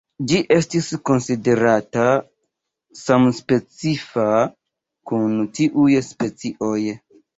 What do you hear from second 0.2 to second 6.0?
Ĝi estis konsiderata samspecifa kun tiuj